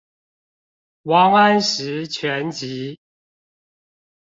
[1.03, 2.99] 王安石全集